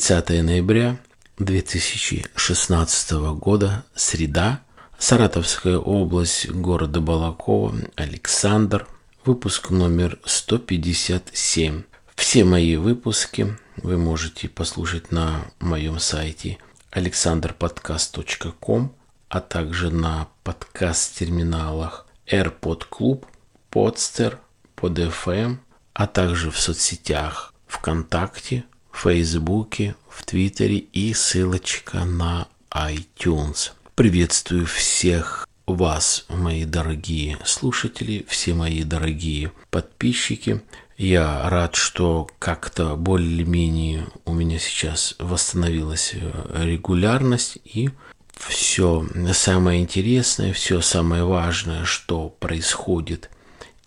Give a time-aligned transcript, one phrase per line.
[0.00, 0.98] 30 ноября
[1.40, 4.62] 2016 года, среда,
[4.98, 8.88] Саратовская область, города Балакова, Александр,
[9.26, 11.82] выпуск номер 157.
[12.14, 16.56] Все мои выпуски вы можете послушать на моем сайте
[16.92, 18.94] alexanderpodcast.com,
[19.28, 23.26] а также на подкаст-терминалах AirPod Club,
[23.70, 24.38] Podster,
[24.78, 25.58] PodFM,
[25.92, 33.72] а также в соцсетях ВКонтакте, Фейсбуке, в Твиттере и ссылочка на iTunes.
[33.94, 40.62] Приветствую всех вас, мои дорогие слушатели, все мои дорогие подписчики.
[40.96, 47.90] Я рад, что как-то более-менее у меня сейчас восстановилась э, регулярность и
[48.36, 53.30] все самое интересное, все самое важное, что происходит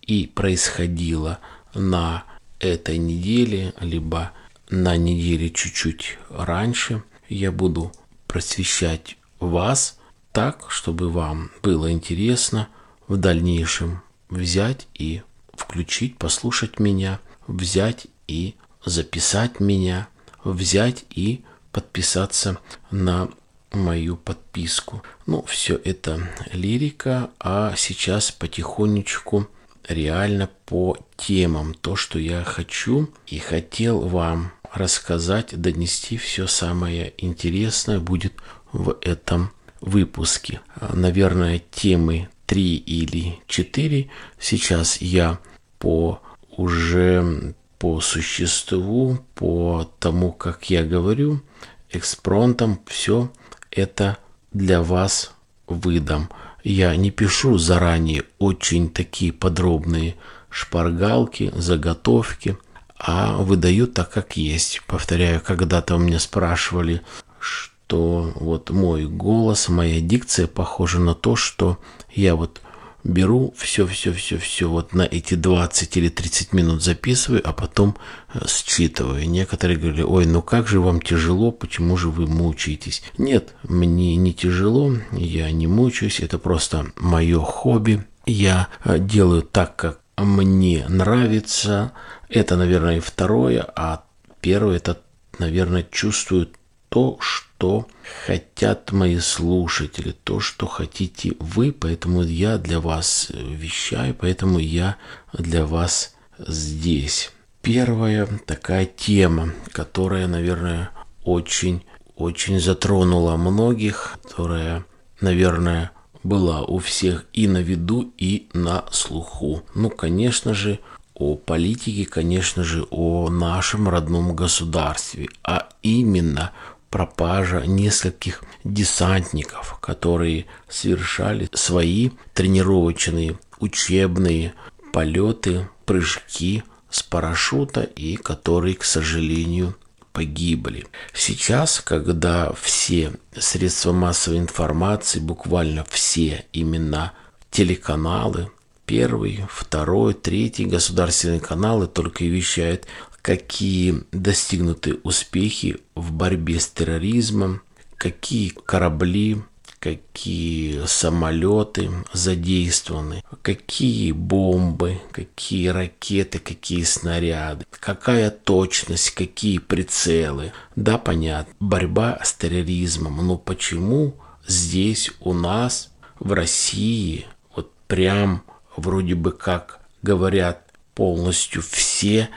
[0.02, 1.38] и происходило
[1.74, 2.24] на
[2.60, 4.32] этой неделе, либо
[4.70, 7.92] на неделе чуть-чуть раньше, я буду
[8.26, 9.98] просвещать вас
[10.32, 12.68] так, чтобы вам было интересно
[13.06, 15.22] в дальнейшем взять и
[15.54, 20.08] включить, послушать меня, взять и записать меня,
[20.42, 22.58] взять и подписаться
[22.90, 23.28] на
[23.72, 25.02] мою подписку.
[25.26, 29.48] Ну, все это лирика, а сейчас потихонечку
[29.88, 38.00] реально по темам, то, что я хочу и хотел вам рассказать, донести все самое интересное
[38.00, 38.34] будет
[38.72, 40.60] в этом выпуске.
[40.92, 45.38] Наверное, темы 3 или 4 сейчас я
[45.78, 46.20] по
[46.56, 51.42] уже по существу, по тому, как я говорю,
[51.90, 53.30] экспронтом, все
[53.70, 54.18] это
[54.52, 55.34] для вас
[55.66, 56.30] выдам.
[56.64, 60.16] Я не пишу заранее очень такие подробные
[60.48, 62.56] шпаргалки, заготовки,
[62.98, 64.80] а выдаю так, как есть.
[64.86, 67.02] Повторяю, когда-то у меня спрашивали,
[67.38, 71.78] что вот мой голос, моя дикция похожа на то, что
[72.14, 72.62] я вот
[73.04, 77.96] беру все, все, все, все вот на эти 20 или 30 минут записываю, а потом
[78.32, 79.28] э, считываю.
[79.28, 83.02] Некоторые говорили, ой, ну как же вам тяжело, почему же вы мучаетесь?
[83.18, 88.04] Нет, мне не тяжело, я не мучаюсь, это просто мое хобби.
[88.26, 91.92] Я э, делаю так, как мне нравится.
[92.28, 94.04] Это, наверное, и второе, а
[94.40, 95.00] первое, это,
[95.38, 96.48] наверное, чувствую
[96.88, 97.86] то, что
[98.26, 104.96] хотят мои слушатели, то, что хотите вы, поэтому я для вас вещаю, поэтому я
[105.32, 107.30] для вас здесь.
[107.62, 110.90] Первая такая тема, которая, наверное,
[111.24, 111.84] очень,
[112.16, 114.84] очень затронула многих, которая,
[115.20, 115.90] наверное,
[116.22, 119.62] была у всех и на виду, и на слуху.
[119.74, 120.78] Ну, конечно же,
[121.14, 126.52] о политике, конечно же, о нашем родном государстве, а именно
[126.94, 134.54] пропажа нескольких десантников, которые совершали свои тренировочные учебные
[134.92, 139.74] полеты, прыжки с парашюта и которые, к сожалению,
[140.12, 140.86] погибли.
[141.12, 147.12] Сейчас, когда все средства массовой информации, буквально все именно
[147.50, 148.52] телеканалы,
[148.86, 152.86] первый, второй, третий государственные каналы только и вещают
[153.24, 157.62] какие достигнуты успехи в борьбе с терроризмом,
[157.96, 159.38] какие корабли,
[159.78, 170.52] какие самолеты задействованы, какие бомбы, какие ракеты, какие снаряды, какая точность, какие прицелы.
[170.76, 173.26] Да, понятно, борьба с терроризмом.
[173.26, 178.42] Но почему здесь у нас в России вот прям
[178.76, 180.60] вроде бы как говорят
[180.94, 182.28] полностью все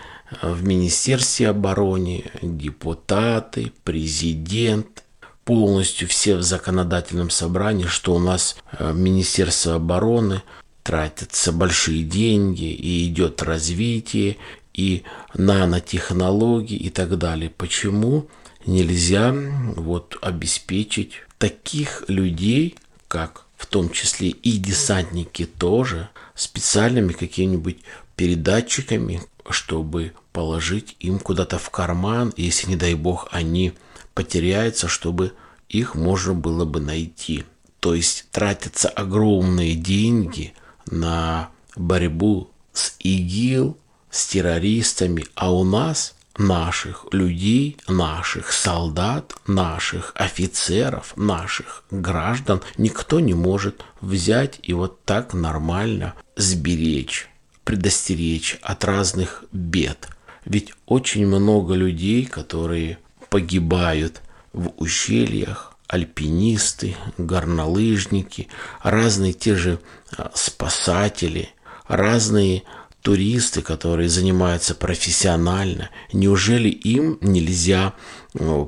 [0.42, 5.04] в Министерстве обороны, депутаты, президент,
[5.46, 10.44] полностью все в законодательном собрании, что у нас э, Министерство обороны
[10.84, 14.38] тратятся большие деньги и идет развитие
[14.74, 15.04] и
[15.34, 17.50] нанотехнологии и так далее.
[17.50, 18.28] Почему
[18.66, 19.34] нельзя
[19.76, 22.76] вот обеспечить таких людей,
[23.08, 27.78] как в том числе и десантники тоже, специальными какими-нибудь
[28.18, 33.74] передатчиками, чтобы положить им куда-то в карман, если, не дай бог, они
[34.14, 35.34] потеряются, чтобы
[35.70, 37.46] их можно было бы найти.
[37.80, 40.54] То есть тратятся огромные деньги
[40.90, 43.78] на борьбу с ИГИЛ,
[44.10, 53.34] с террористами, а у нас наших людей, наших солдат, наших офицеров, наших граждан никто не
[53.34, 57.30] может взять и вот так нормально сберечь
[57.68, 60.08] предостеречь от разных бед.
[60.46, 62.98] Ведь очень много людей, которые
[63.30, 64.22] погибают
[64.54, 68.48] в ущельях, альпинисты, горнолыжники,
[68.84, 69.82] разные те же
[70.18, 71.50] а, спасатели,
[71.90, 72.64] разные
[73.02, 75.90] туристы, которые занимаются профессионально.
[76.14, 77.96] Неужели им нельзя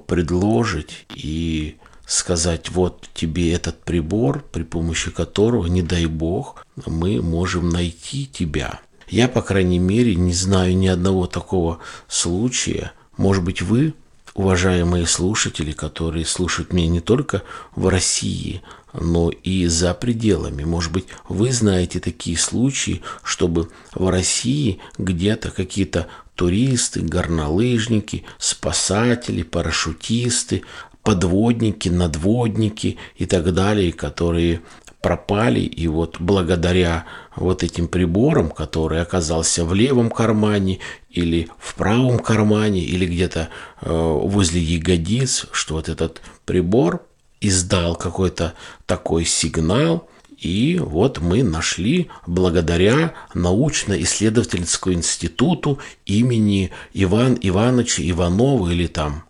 [0.08, 7.70] предложить и сказать, вот тебе этот прибор, при помощи которого, не дай бог, мы можем
[7.70, 8.82] найти тебя.
[9.10, 12.92] Я, по крайней мере, не знаю ни одного такого случая.
[13.18, 13.94] Может быть, вы,
[14.36, 17.44] уважаемые слушатели, которые слушают меня не только
[17.76, 18.62] в России,
[18.94, 20.64] но и за пределами.
[20.64, 30.64] Может быть, вы знаете такие случаи, чтобы в России где-то какие-то туристы, горнолыжники, спасатели, парашютисты,
[31.04, 34.62] подводники, надводники и так далее, которые
[35.02, 37.06] пропали, и вот благодаря
[37.36, 40.80] вот этим приборам, который оказался в левом кармане
[41.10, 43.50] или в правом кармане или где-то
[43.82, 47.06] э, возле ягодиц, что вот этот прибор
[47.40, 48.54] издал какой-то
[48.86, 59.24] такой сигнал, и вот мы нашли благодаря научно-исследовательскому институту имени Иван Ивановича Иванова или там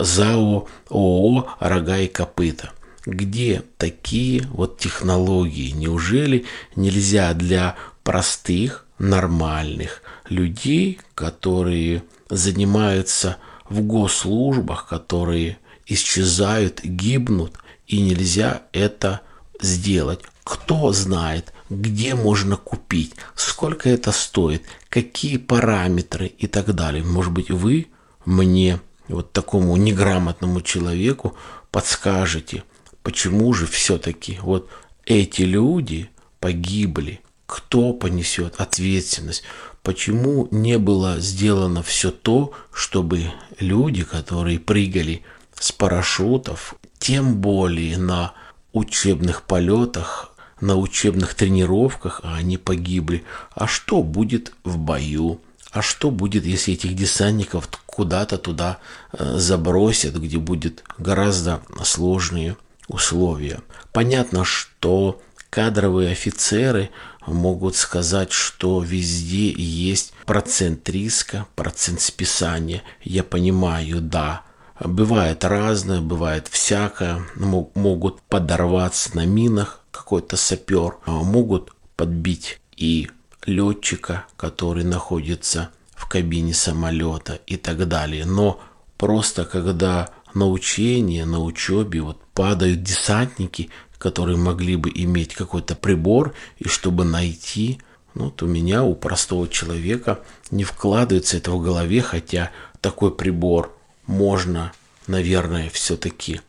[0.00, 2.72] ЗАО ООО «Рога и копыта».
[3.06, 5.70] Где такие вот технологии?
[5.72, 13.38] Неужели нельзя для простых, нормальных людей, которые занимаются
[13.68, 17.54] в госслужбах, которые исчезают, гибнут,
[17.86, 19.20] и нельзя это
[19.60, 20.20] сделать.
[20.42, 27.02] Кто знает, где можно купить, сколько это стоит, какие параметры и так далее.
[27.02, 27.88] Может быть, вы
[28.24, 31.36] мне, вот такому неграмотному человеку,
[31.70, 32.64] подскажете,
[33.02, 34.68] почему же все-таки вот
[35.04, 36.10] эти люди
[36.40, 39.42] погибли, кто понесет ответственность,
[39.82, 45.22] почему не было сделано все то, чтобы люди, которые прыгали
[45.58, 48.32] с парашютов, тем более на
[48.72, 53.24] учебных полетах, на учебных тренировках, а они погибли.
[53.54, 55.40] А что будет в бою?
[55.74, 58.78] А что будет, если этих десантников куда-то туда
[59.12, 62.56] э, забросят, где будет гораздо сложнее
[62.86, 63.60] условия?
[63.92, 66.90] Понятно, что кадровые офицеры
[67.26, 72.82] могут сказать, что везде есть процент риска, процент списания.
[73.02, 74.42] Я понимаю, да,
[74.80, 77.22] Бывает разное, бывает всякое.
[77.36, 83.08] Могут подорваться на минах какой-то сапер, а могут подбить и
[83.46, 88.24] летчика, который находится в кабине самолета и так далее.
[88.24, 88.60] Но
[88.96, 96.34] просто когда на учении, на учебе вот падают десантники, которые могли бы иметь какой-то прибор,
[96.58, 97.80] и чтобы найти,
[98.14, 100.20] ну, вот у меня, у простого человека
[100.50, 102.50] не вкладывается это в голове, хотя
[102.80, 103.74] такой прибор
[104.06, 104.72] можно,
[105.06, 106.40] наверное, все-таки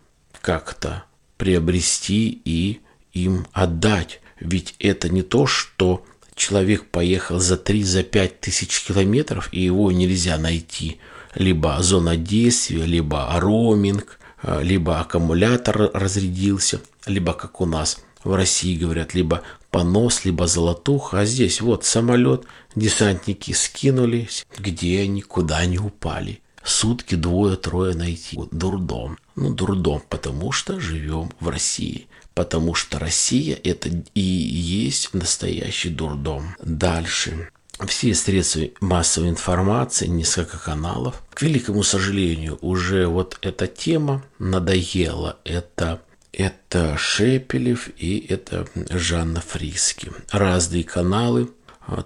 [0.42, 1.06] как-то
[1.38, 2.82] приобрести и
[3.14, 4.22] им отдать.
[4.40, 6.04] Ведь это не то, что
[6.36, 11.00] человек поехал за 3-5 за тысяч километров, и его нельзя найти.
[11.34, 18.78] Либо зона действия, либо роуминг, а, либо аккумулятор разрядился, либо, как у нас в России
[18.78, 21.22] говорят, либо понос, либо золотуха.
[21.22, 28.38] А здесь вот самолет, десантники скинулись, где они, куда они упали сутки двое-трое найти.
[28.52, 29.18] Дурдом.
[29.36, 32.08] Ну, дурдом, потому что живем в России.
[32.36, 36.56] Потому что Россия это и есть настоящий дурдом.
[36.62, 37.50] Дальше.
[37.88, 41.24] Все средства массовой информации, несколько каналов.
[41.34, 45.40] К великому сожалению, уже вот эта тема надоела.
[45.44, 46.02] Это
[46.38, 50.12] это Шепелев и это Жанна Фриски.
[50.32, 51.50] Разные каналы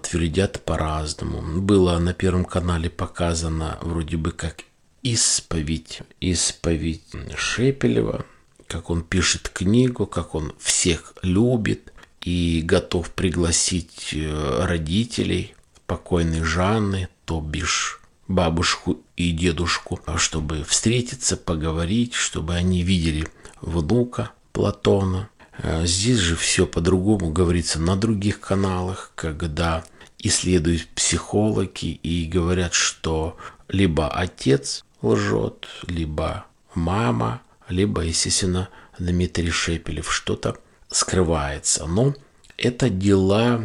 [0.02, 1.60] твердят по-разному.
[1.60, 4.62] Было на Первом канале показано вроде бы как
[5.02, 7.02] исповедь, исповедь
[7.36, 8.24] Шепелева,
[8.70, 15.54] как он пишет книгу, как он всех любит и готов пригласить э, родителей
[15.86, 23.26] покойной Жанны, то бишь бабушку и дедушку, чтобы встретиться, поговорить, чтобы они видели
[23.60, 25.28] внука Платона,
[25.62, 29.84] Э, здесь же все по-другому говорится на других каналах, когда
[30.18, 33.36] исследуют психологи и говорят, что
[33.68, 40.58] либо отец лжет, либо мама, либо, естественно, Дмитрий Шепелев что-то
[40.90, 41.86] скрывается.
[41.86, 42.14] Но
[42.58, 43.62] это дела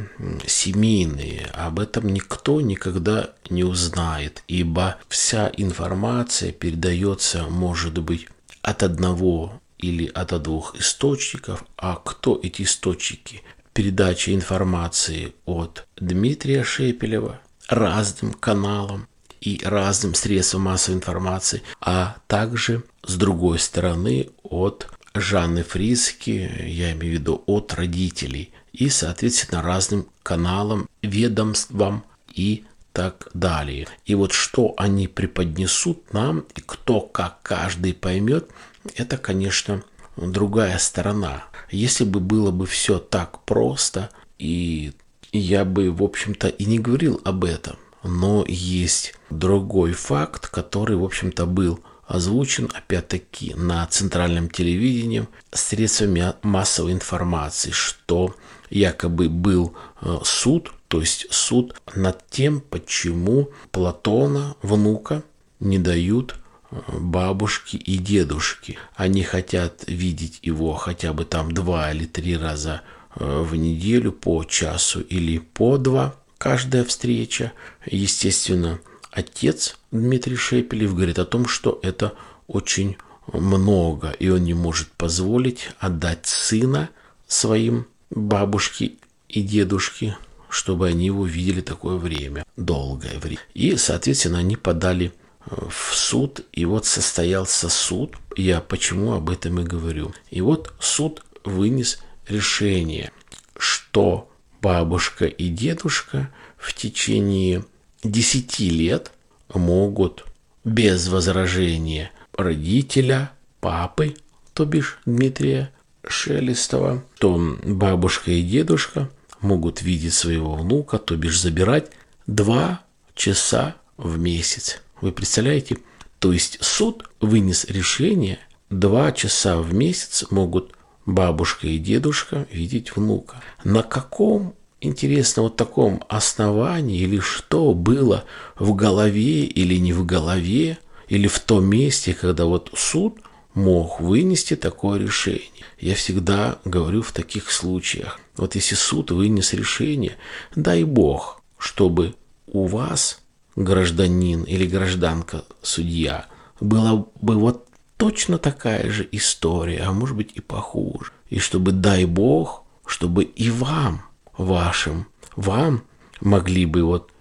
[0.47, 8.27] семейные, об этом никто никогда не узнает, ибо вся информация передается, может быть,
[8.61, 11.65] от одного или от двух источников.
[11.75, 13.43] А кто эти источники?
[13.73, 19.07] Передача информации от Дмитрия Шепелева разным каналам
[19.45, 27.17] и разным средствам массовой информации, а также, с другой стороны, от Жанны Фриски, я имею
[27.17, 33.87] в виду от родителей, и, соответственно, разным каналам, ведомствам и так далее.
[34.05, 38.49] И вот что они преподнесут нам, и кто как каждый поймет,
[38.95, 39.83] это, конечно,
[40.17, 41.43] другая сторона.
[41.69, 44.09] Если бы было бы все так просто,
[44.39, 44.93] и
[45.31, 47.77] я бы, в общем-то, и не говорил об этом.
[48.05, 56.91] Но есть другой факт, который, в общем-то, был озвучен, опять-таки, на центральном телевидении средствами массовой
[56.91, 58.35] информации, что
[58.69, 65.23] якобы был э, суд то есть суд над тем, почему Платона, внука,
[65.59, 66.35] не дают
[66.71, 68.77] э, бабушки и дедушки.
[68.95, 72.81] Они хотят видеть его хотя бы там два или три раза
[73.15, 77.53] э, в неделю по часу или по два каждая встреча.
[77.85, 78.79] Естественно,
[79.11, 82.13] отец Дмитрий Шепелев говорит о том, что это
[82.47, 82.97] очень
[83.31, 86.89] много, и он не может позволить отдать сына
[87.27, 88.93] своим бабушке
[89.29, 90.17] и дедушке
[90.55, 93.41] чтобы они его видели такое время, долгое время.
[93.53, 95.11] И, соответственно, они подали
[95.45, 98.15] э, в суд, и вот состоялся суд.
[98.37, 100.13] Я почему об этом и говорю.
[100.29, 101.99] И вот суд вынес
[102.29, 103.11] решение,
[103.57, 104.31] что
[104.65, 107.63] бабушка и дедушка в течение
[108.03, 109.11] 10 лет
[109.53, 110.25] могут
[110.63, 113.29] без возражения родителя,
[113.59, 114.15] папы,
[114.55, 115.71] то бишь Дмитрия
[116.07, 121.91] Шелестова, то бабушка и дедушка могут видеть своего внука, то бишь забирать
[122.25, 122.81] два
[123.13, 124.81] часа в месяц.
[124.99, 125.77] Вы представляете?
[126.17, 128.39] То есть суд вынес решение,
[128.71, 130.73] два часа в месяц могут
[131.05, 133.41] бабушка и дедушка видеть внука.
[133.63, 138.25] На каком, интересно, вот таком основании или что было
[138.57, 143.19] в голове или не в голове, или в том месте, когда вот суд
[143.53, 145.65] мог вынести такое решение.
[145.79, 148.19] Я всегда говорю в таких случаях.
[148.35, 150.17] Вот если суд вынес решение,
[150.55, 152.15] дай Бог, чтобы
[152.47, 153.21] у вас,
[153.55, 156.25] гражданин или гражданка судья,
[156.59, 161.11] была бы вот точно такая же история, а может быть и похуже.
[161.29, 164.03] И чтобы, дай Бог, чтобы и вам,
[164.37, 165.83] вашим, вам
[166.21, 167.11] могли бы вот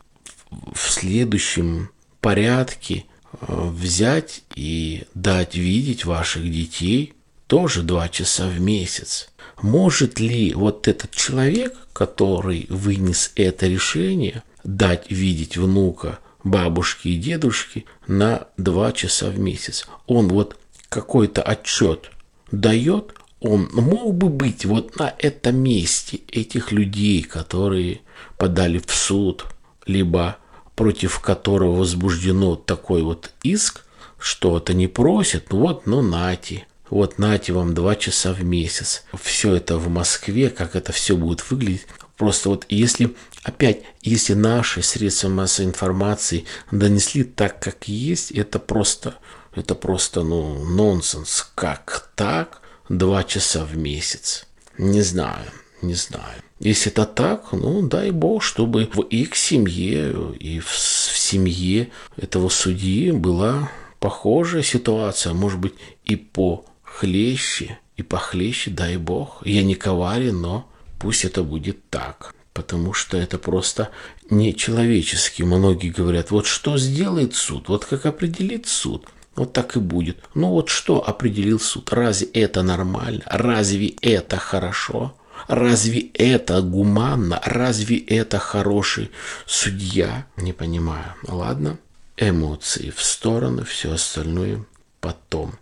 [0.73, 1.91] в следующем
[2.21, 7.15] порядке э, взять и дать видеть ваших детей
[7.47, 9.29] тоже два часа в месяц.
[9.63, 17.85] Может ли вот этот человек, который вынес это решение, дать видеть внука бабушки и дедушки
[18.07, 19.87] на два часа в месяц?
[20.07, 20.57] Он вот
[20.95, 22.13] какой-то отчет
[22.53, 28.01] дает, он мог бы быть вот на этом месте этих людей, которые
[28.39, 29.45] подали в суд,
[29.87, 30.39] либо
[30.77, 33.85] против которого возбуждено такой вот иск,
[34.19, 39.05] что это не просит, ну вот, ну нате, вот нате вам два часа в месяц.
[39.21, 41.87] Все это в Москве, как это все будет выглядеть.
[42.17, 49.17] Просто вот если, опять, если наши средства массовой информации донесли так, как есть, это просто,
[49.55, 51.51] это просто, ну, нонсенс.
[51.55, 52.61] Как так?
[52.89, 54.47] Два часа в месяц.
[54.79, 55.51] Не знаю,
[55.83, 56.43] не знаю.
[56.61, 62.49] Если это так, ну, дай бог, чтобы в их семье и в, в семье этого
[62.49, 63.71] судьи была
[64.01, 69.43] похожая ситуация, может быть, и по хлеще и похлеще, дай бог.
[69.45, 70.69] Я не коварен, но
[70.99, 72.35] пусть это будет так.
[72.53, 73.91] Потому что это просто
[74.31, 75.43] нечеловечески.
[75.43, 79.07] Многие говорят, вот что сделает суд, вот как определит суд.
[79.37, 80.19] Вот так и будет.
[80.35, 81.93] Ну вот что определил суд?
[81.93, 83.23] Разве это нормально?
[83.27, 85.15] Разве это хорошо?
[85.49, 87.41] Разве это гуманно?
[87.45, 89.11] Разве это хороший
[89.47, 90.27] судья?
[90.37, 91.15] Не понимаю.
[91.27, 91.79] Ладно,
[92.17, 94.65] эмоции в сторону, все остальное
[95.01, 95.55] потом.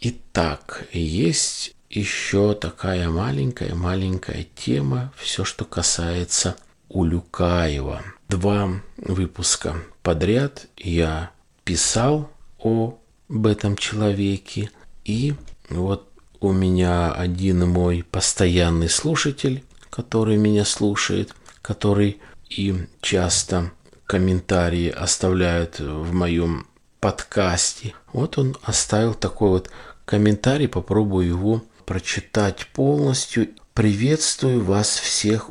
[0.00, 6.56] Итак, есть еще такая маленькая-маленькая тема, все, что касается
[6.88, 8.02] Улюкаева.
[8.28, 11.30] Два выпуска подряд я
[11.64, 12.30] писал
[12.64, 14.70] об этом человеке,
[15.04, 15.34] и
[15.68, 23.70] вот у меня один мой постоянный слушатель, который меня слушает, который и часто
[24.06, 26.66] комментарии оставляет в моем
[27.00, 27.94] подкасте.
[28.12, 29.70] Вот он оставил такой вот
[30.04, 33.48] комментарий, попробую его прочитать полностью.
[33.74, 35.50] Приветствую вас всех.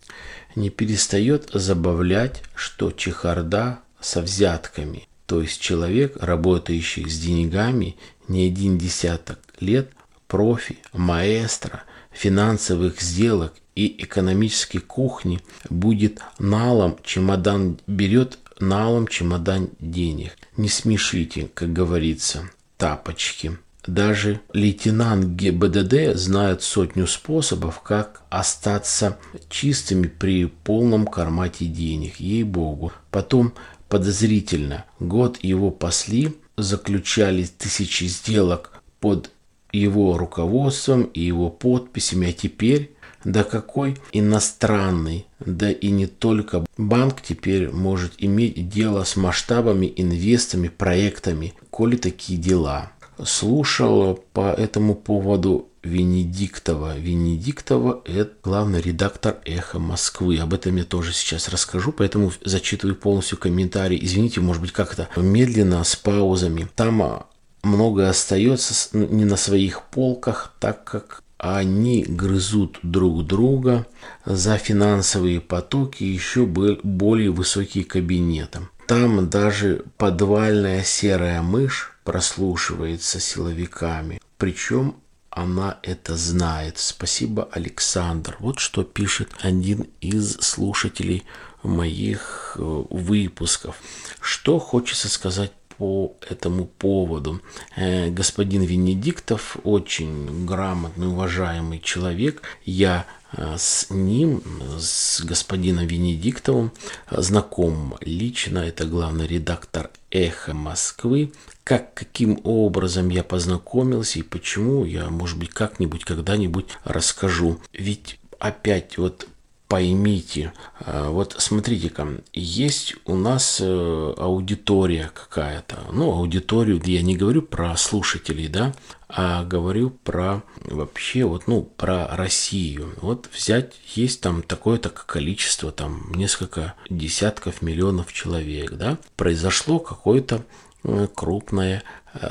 [0.55, 5.07] Не перестает забавлять, что чехарда со взятками.
[5.25, 7.95] То есть человек, работающий с деньгами
[8.27, 9.91] не один десяток лет,
[10.27, 20.37] профи, маэстро, финансовых сделок и экономической кухни будет налом, чемодан берет налом чемодан денег.
[20.57, 23.57] Не смешите, как говорится, тапочки.
[23.85, 29.17] Даже лейтенант ГИБДД знает сотню способов, как остаться
[29.49, 32.15] чистыми при полном кармате денег.
[32.15, 32.93] Ей-богу.
[33.11, 33.53] Потом
[33.93, 34.85] подозрительно.
[34.99, 39.29] Год его пасли, заключали тысячи сделок под
[39.71, 42.89] его руководством и его подписями, а теперь
[43.23, 50.69] да какой иностранный, да и не только банк теперь может иметь дело с масштабами, инвестами,
[50.69, 52.91] проектами, коли такие дела.
[53.23, 56.97] Слушал по этому поводу Венедиктова.
[56.97, 60.39] Венедиктова– это главный редактор «Эхо Москвы».
[60.39, 63.99] Об этом я тоже сейчас расскажу, поэтому зачитываю полностью комментарий.
[64.01, 66.67] Извините, может быть, как-то медленно, с паузами.
[66.75, 67.27] Там а,
[67.63, 73.85] многое остается не на своих полках, так как они грызут друг друга
[74.25, 78.61] за финансовые потоки еще более высокие кабинеты.
[78.87, 84.21] Там даже подвальная серая мышь прослушивается силовиками.
[84.37, 84.95] Причем
[85.35, 86.77] она это знает.
[86.77, 88.37] Спасибо, Александр.
[88.39, 91.23] Вот что пишет один из слушателей
[91.63, 93.77] моих э, выпусков.
[94.21, 97.41] Что хочется сказать по этому поводу.
[97.75, 102.41] Э, господин Венедиктов очень грамотный, уважаемый человек.
[102.65, 104.41] Я э, с ним,
[104.77, 106.71] с господином Венедиктовым,
[107.11, 108.59] знаком лично.
[108.59, 111.31] Это главный редактор «Эхо Москвы».
[111.63, 117.59] Как, каким образом я познакомился и почему, я, может быть, как-нибудь, когда-нибудь расскажу.
[117.71, 119.27] Ведь опять вот
[119.73, 127.41] поймите, э, вот смотрите-ка, есть у нас э, аудитория какая-то, ну, аудиторию, я не говорю
[127.41, 128.75] про слушателей, да,
[129.09, 132.93] а говорю про вообще вот, ну, про Россию.
[133.01, 140.45] Вот взять, есть там такое-то количество, там несколько десятков миллионов человек, да, произошло какое-то
[140.83, 141.81] э, крупное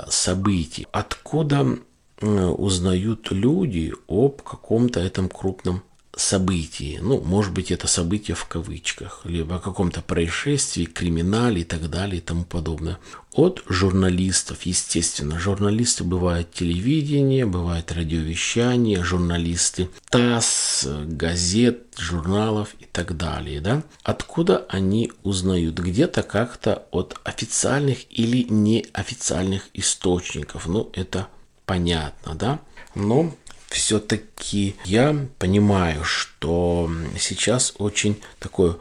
[0.08, 0.86] событие.
[0.92, 1.66] Откуда
[2.20, 5.82] узнают люди об каком-то этом крупном
[6.16, 11.88] событии, ну, может быть, это событие в кавычках, либо о каком-то происшествии, криминале и так
[11.88, 12.98] далее и тому подобное.
[13.32, 15.38] От журналистов, естественно.
[15.38, 23.62] Журналисты бывают телевидение, бывает радиовещание, журналисты ТАСС, газет, журналов и так далее.
[23.62, 23.82] Да?
[24.02, 25.78] Откуда они узнают?
[25.78, 30.66] Где-то как-то от официальных или неофициальных источников.
[30.66, 31.28] Ну, это
[31.64, 32.60] понятно, да?
[32.94, 33.34] Но
[33.72, 38.76] все-таки я понимаю, что сейчас очень такое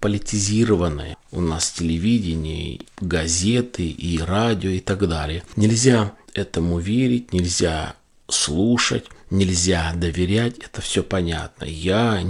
[0.00, 5.42] политизированное у нас телевидение, газеты и радио и так далее.
[5.56, 7.94] Нельзя этому верить, нельзя
[8.28, 11.64] слушать, нельзя доверять, это все понятно.
[11.64, 12.22] Я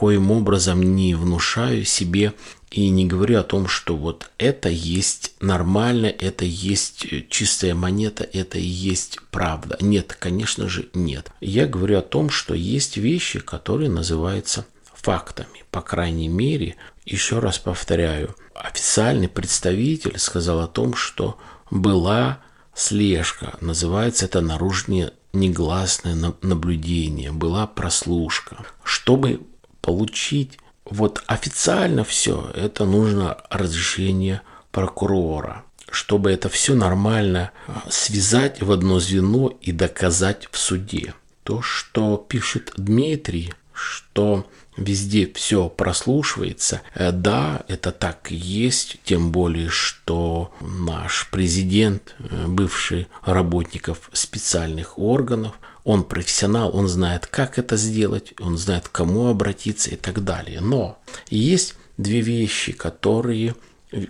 [0.00, 2.32] никоим образом не внушаю себе
[2.70, 8.58] и не говорю о том, что вот это есть нормально, это есть чистая монета, это
[8.58, 9.76] и есть правда.
[9.80, 11.30] Нет, конечно же, нет.
[11.40, 15.64] Я говорю о том, что есть вещи, которые называются фактами.
[15.70, 21.38] По крайней мере, еще раз повторяю, официальный представитель сказал о том, что
[21.70, 22.38] была
[22.74, 23.58] слежка.
[23.60, 28.64] Называется это наружное негласное наблюдение, была прослушка.
[28.82, 29.40] Чтобы
[29.80, 38.72] получить вот официально все, это нужно разрешение прокурора, чтобы это все нормально а, связать в
[38.72, 41.14] одно звено и доказать в суде.
[41.44, 46.82] То, что пишет Дмитрий, что везде все прослушивается.
[46.94, 54.98] Э, да, это так и есть, тем более, что наш президент, э, бывший работников специальных
[54.98, 60.24] органов, он профессионал, он знает, как это сделать, он знает, к кому обратиться и так
[60.24, 60.60] далее.
[60.60, 63.54] Но есть две вещи, которые,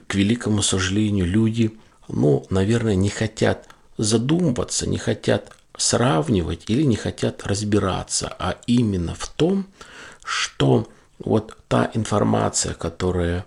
[0.07, 1.79] к великому сожалению, люди,
[2.09, 9.29] ну, наверное, не хотят задумываться, не хотят сравнивать или не хотят разбираться, а именно в
[9.29, 9.67] том,
[10.25, 13.47] что вот та информация, которая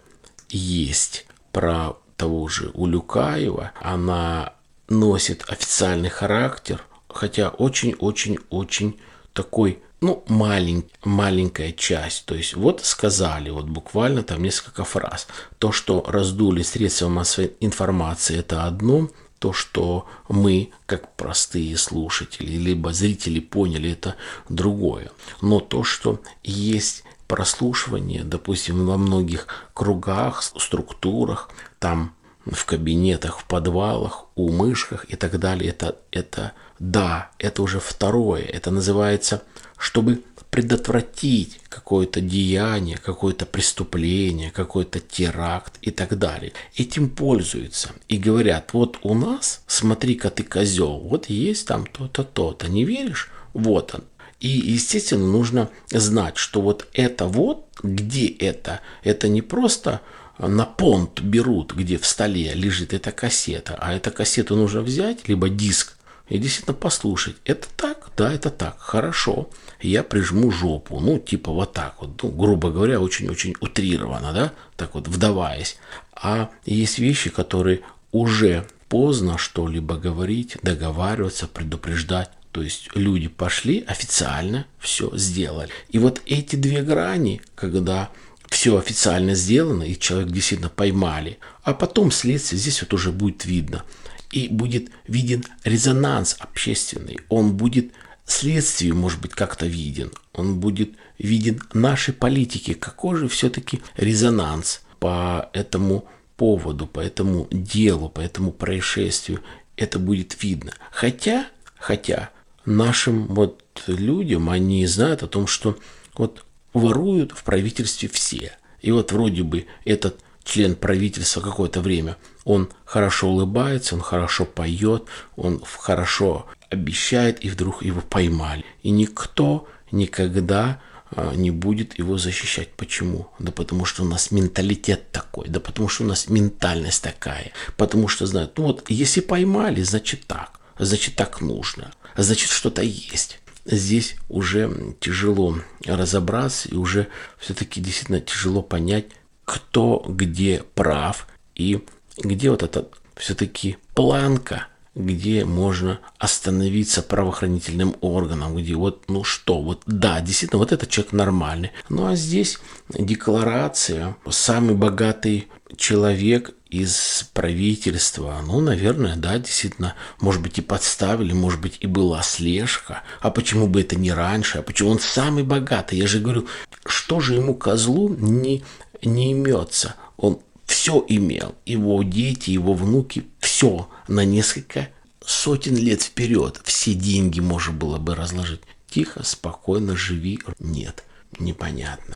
[0.49, 4.53] есть про того же Улюкаева, она
[4.87, 6.83] носит официальный характер,
[7.13, 8.99] хотя очень-очень-очень
[9.33, 12.25] такой, ну, малень, маленькая часть.
[12.25, 15.27] То есть вот сказали, вот буквально там несколько фраз.
[15.59, 22.93] То, что раздули средства массовой информации, это одно, то, что мы, как простые слушатели, либо
[22.93, 24.15] зрители поняли, это
[24.47, 25.11] другое.
[25.41, 31.49] Но то, что есть прослушивание, допустим, во многих кругах, структурах,
[31.79, 32.13] там
[32.45, 38.43] в кабинетах, в подвалах, у мышках и так далее, это, это да, это уже второе.
[38.43, 39.43] Это называется,
[39.77, 46.53] чтобы предотвратить какое-то деяние, какое-то преступление, какой-то теракт и так далее.
[46.75, 52.67] Этим пользуются и говорят, вот у нас, смотри-ка ты козел, вот есть там то-то, то-то,
[52.67, 53.31] не веришь?
[53.53, 54.03] Вот он.
[54.39, 60.01] И, естественно, нужно знать, что вот это вот, где это, это не просто
[60.37, 65.49] на понт берут, где в столе лежит эта кассета, а эту кассету нужно взять, либо
[65.49, 65.95] диск,
[66.29, 67.35] и действительно послушать.
[67.45, 68.09] Это так?
[68.17, 68.79] Да, это так.
[68.79, 69.49] Хорошо.
[69.81, 70.99] Я прижму жопу.
[70.99, 72.23] Ну, типа вот так вот.
[72.23, 74.53] Ну, грубо говоря, очень-очень утрированно, да?
[74.77, 75.77] Так вот, вдаваясь.
[76.13, 82.29] А есть вещи, которые уже поздно что-либо говорить, договариваться, предупреждать.
[82.51, 85.69] То есть люди пошли официально, все сделали.
[85.89, 88.09] И вот эти две грани, когда
[88.53, 93.83] все официально сделано, и человек действительно поймали, а потом следствие здесь вот уже будет видно.
[94.31, 97.91] И будет виден резонанс общественный, он будет
[98.25, 105.49] следствию, может быть, как-то виден, он будет виден нашей политике, какой же все-таки резонанс по
[105.53, 109.41] этому поводу, по этому делу, по этому происшествию,
[109.77, 110.73] это будет видно.
[110.91, 111.47] Хотя,
[111.79, 112.29] хотя
[112.65, 115.77] нашим вот людям, они знают о том, что
[116.15, 118.53] вот воруют в правительстве все.
[118.81, 125.05] И вот вроде бы этот член правительства какое-то время, он хорошо улыбается, он хорошо поет,
[125.35, 128.65] он хорошо обещает, и вдруг его поймали.
[128.81, 130.81] И никто никогда
[131.11, 132.73] а, не будет его защищать.
[132.73, 133.29] Почему?
[133.39, 138.09] Да потому что у нас менталитет такой, да потому что у нас ментальность такая, потому
[138.09, 143.39] что знают, ну вот если поймали, значит так, значит так нужно– значит что-то есть.
[143.65, 149.05] Здесь уже тяжело разобраться и уже все-таки действительно тяжело понять,
[149.45, 151.83] кто где прав и
[152.17, 159.81] где вот эта все-таки планка, где можно остановиться правоохранительным органам, где вот, ну что, вот
[159.85, 161.71] да, действительно, вот этот человек нормальный.
[161.89, 170.57] Ну а здесь декларация, самый богатый человек из правительства, ну, наверное, да, действительно, может быть,
[170.57, 173.03] и подставили, может быть, и была слежка.
[173.19, 174.57] А почему бы это не раньше?
[174.57, 175.99] А почему он самый богатый?
[175.99, 176.47] Я же говорю,
[176.85, 178.63] что же ему, козлу, не,
[179.03, 179.95] не имется?
[180.17, 181.55] Он все имел.
[181.65, 184.89] Его дети, его внуки, все на несколько
[185.23, 186.59] сотен лет вперед.
[186.63, 188.61] Все деньги можно было бы разложить.
[188.89, 190.39] Тихо, спокойно живи.
[190.59, 191.03] Нет,
[191.39, 192.15] непонятно.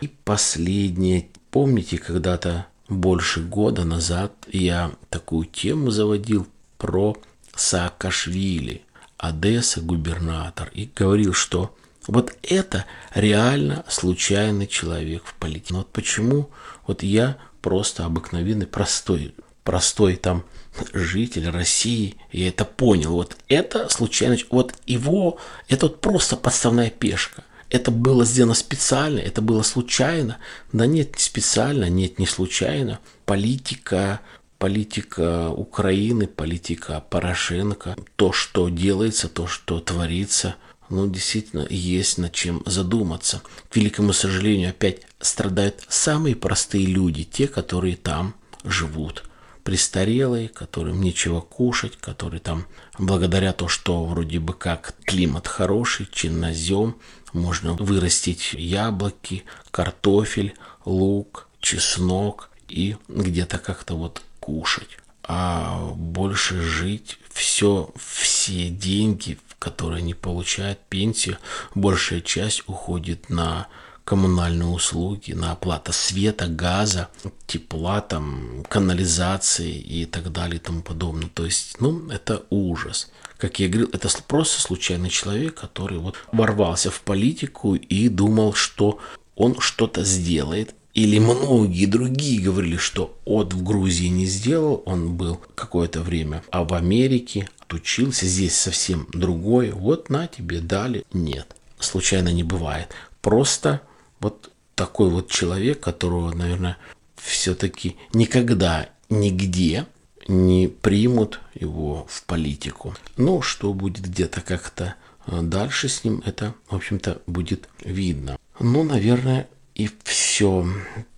[0.00, 1.28] И последнее.
[1.50, 6.46] Помните, когда-то больше года назад я такую тему заводил
[6.78, 7.16] про
[7.54, 8.82] Саакашвили,
[9.18, 11.74] Одесса губернатор, и говорил, что
[12.06, 15.74] вот это реально случайный человек в политике.
[15.74, 16.50] Но вот почему
[16.86, 20.44] вот я просто обыкновенный, простой, простой там
[20.92, 23.12] житель России, я это понял.
[23.12, 29.42] Вот это случайно, вот его, это вот просто подставная пешка– это было сделано специально, это
[29.42, 30.38] было случайно.
[30.72, 33.00] Да нет, не специально, нет, не случайно.
[33.24, 34.20] Политика,
[34.58, 40.56] политика Украины, политика Порошенко, то, что делается, то, что творится,
[40.88, 43.42] ну, действительно, есть над чем задуматься.
[43.68, 49.24] К великому сожалению, опять страдают самые простые люди, те, которые там живут
[49.66, 52.66] престарелые, которым нечего кушать, которые там,
[53.00, 56.94] благодаря то, что вроде бы как климат хороший, чиннозем,
[57.36, 64.98] можно вырастить яблоки, картофель, лук, чеснок и где-то как-то вот кушать.
[65.22, 71.38] А больше жить, все, все деньги, которые они получают, пенсию,
[71.74, 73.66] большая часть уходит на
[74.06, 77.08] коммунальные услуги, на оплату света, газа,
[77.48, 81.28] тепла, там, канализации и так далее и тому подобное.
[81.34, 83.10] То есть, ну, это ужас.
[83.36, 89.00] Как я говорил, это просто случайный человек, который вот ворвался в политику и думал, что
[89.34, 90.74] он что-то сделает.
[90.94, 96.62] Или многие другие говорили, что от в Грузии не сделал, он был какое-то время, а
[96.62, 99.72] в Америке отучился, здесь совсем другое.
[99.72, 101.04] Вот на тебе дали.
[101.12, 102.94] Нет, случайно не бывает.
[103.20, 103.82] Просто
[104.20, 106.76] вот такой вот человек, которого, наверное,
[107.16, 109.86] все-таки никогда, нигде
[110.28, 112.94] не примут его в политику.
[113.16, 114.94] Ну, что будет где-то как-то
[115.26, 118.36] э, дальше с ним, это, в общем-то, будет видно.
[118.58, 120.66] Ну, наверное, и все,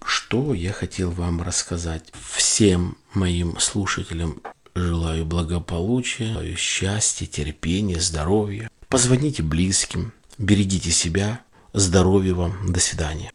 [0.05, 2.05] что я хотел вам рассказать.
[2.35, 4.43] Всем моим слушателям
[4.75, 8.71] желаю благополучия, желаю счастья, терпения, здоровья.
[8.89, 11.41] Позвоните близким, берегите себя,
[11.73, 12.73] Здоровья вам.
[12.73, 13.31] До свидания.